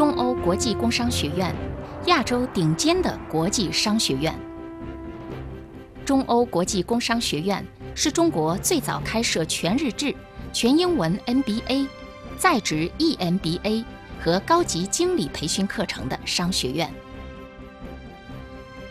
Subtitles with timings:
[0.00, 1.54] 中欧国际工商学院，
[2.06, 4.34] 亚洲顶尖的国际商学院。
[6.06, 7.62] 中欧国际工商学院
[7.94, 10.16] 是中国最早开设全日制、
[10.54, 11.86] 全英文 MBA、
[12.38, 13.84] 在职 EMBA
[14.18, 16.90] 和高级经理培训课程的商学院。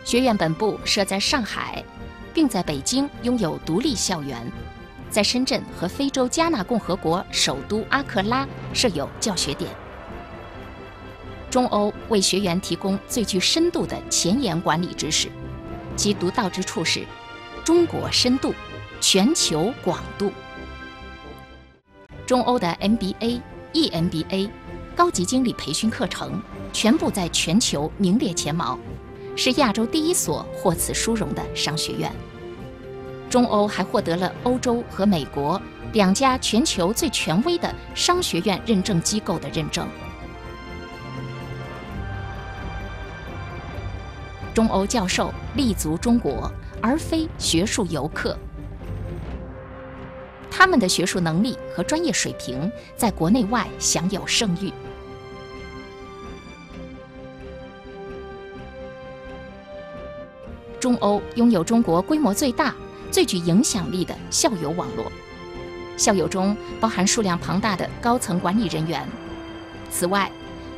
[0.05, 1.83] 学院本部设在上海，
[2.35, 4.39] 并在北京拥有独立校园，
[5.09, 9.71] 在深圳和非洲加纳共和国首都阿克拉设有教学点。
[11.49, 15.27] 中欧为学员提供最具深度的前沿管理知识，
[15.95, 17.03] 其独到之处是
[17.65, 18.53] 中国深度、
[19.01, 20.31] 全球广度。
[22.27, 23.41] 中欧的 MBA、
[23.73, 24.49] EMBA
[24.95, 26.39] 高级经理培训课程
[26.71, 28.77] 全部在全球名列前茅，
[29.35, 32.11] 是亚洲第一所获此殊荣的商学院。
[33.27, 35.59] 中欧还获得了欧洲和美国
[35.93, 39.87] 两家全球最权威的商学院认证机构的认证。
[44.59, 48.37] 中欧教授立足中国，而非学术游客。
[50.51, 54.69] 他们的学术能力和专业水平在国内外享有盛誉。
[60.77, 62.75] 中欧拥有中国规模最大、
[63.09, 65.09] 最具影响力的校友网络，
[65.95, 69.07] 校友中包含数量庞大的高层管理人员。
[69.89, 70.29] 此外，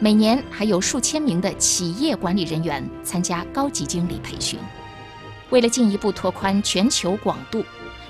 [0.03, 4.57] 每年还有数千名的企业管理人员参加高级经理培训。
[5.52, 7.63] 为了进一步拓宽全球广度，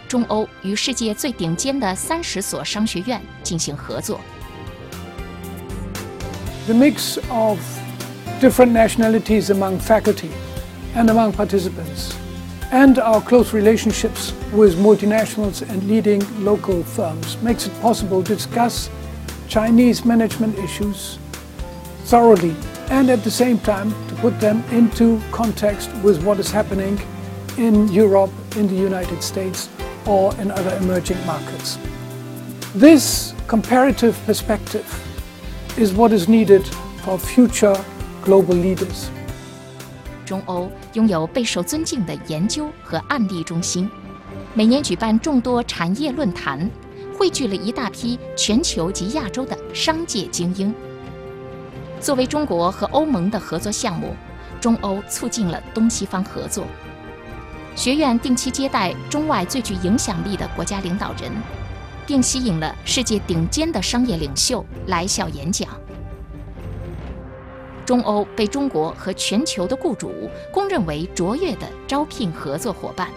[0.07, 4.21] 中欧与世界最顶尖的三十所商学院进行合作。
[6.65, 7.59] The mix of
[8.39, 10.29] different nationalities among faculty
[10.95, 12.13] and among participants,
[12.71, 18.87] and our close relationships with multinationals and leading local firms makes it possible to discuss
[19.49, 21.17] Chinese management issues
[22.04, 22.54] thoroughly
[22.90, 26.98] and at the same time to put them into context with what is happening
[27.56, 29.68] in Europe, in the United States,
[30.04, 31.78] or in other emerging markets.
[32.74, 34.84] This comparative perspective
[35.76, 36.62] is what is needed
[37.04, 37.76] for future
[38.22, 39.08] global leaders.
[40.24, 43.88] 中欧拥有备受尊敬的研究和案例中心，
[44.54, 46.70] 每年举办众多产业论坛，
[47.16, 50.74] 汇聚了一大批全球及亚洲的商界精英。
[52.01, 54.15] 作为中国和欧盟的合作项目，
[54.59, 56.65] 中欧促进了东西方合作。
[57.75, 61.31] 学院定期接待中外最具影响力的国家领导人，
[62.07, 65.69] 并吸引了世界顶尖的商业领袖来校演讲。
[67.85, 73.09] 中欧被中国和全球的雇主公认为卓越的招聘合作伙伴，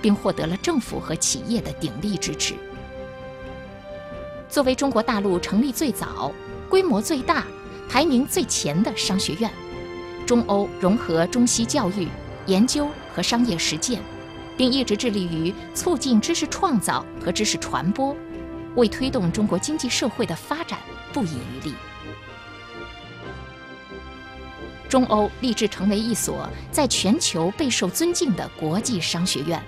[0.00, 2.54] 并获得了政府和企业的鼎力支持。
[4.48, 6.32] 作为中国大陆成立最早、
[6.68, 7.44] 规模最大。
[7.92, 9.50] 排名最前的商学院，
[10.24, 12.08] 中欧融合中西教育、
[12.46, 14.00] 研究和商业实践，
[14.56, 18.16] 并一直致力于促进知识创造和知识传播，
[18.76, 20.78] 为推动中国经济社会的发展
[21.12, 21.74] 不遗余力。
[24.88, 29.62] 中欧立志成为一所在全球备受尊敬的国际商学院，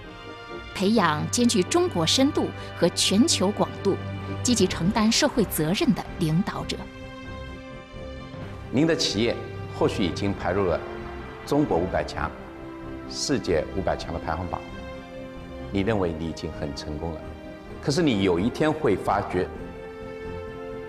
[0.74, 2.48] 培养兼具中国深度
[2.78, 3.98] 和全球广度、
[4.42, 6.78] 积极承担社会责任的领导者。
[8.74, 9.36] 您的企业
[9.78, 10.80] 或许已经排入了
[11.46, 12.28] 中国五百强、
[13.08, 14.60] 世界五百强的排行榜，
[15.70, 17.20] 你认为你已经很成功了。
[17.80, 19.46] 可是你有一天会发觉，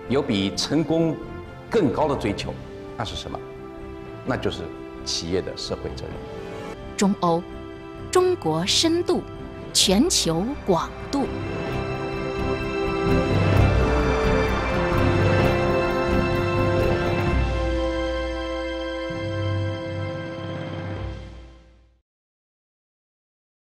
[0.08, 1.16] 有比成功
[1.70, 2.52] 更高的追求，
[2.96, 3.38] 那是什么？
[4.24, 4.64] 那就是
[5.04, 6.12] 企业的社会责任。
[6.96, 7.40] 中欧，
[8.10, 9.22] 中国深度，
[9.72, 11.24] 全球广度。